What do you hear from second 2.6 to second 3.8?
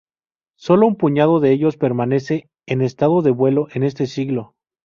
en estado de vuelo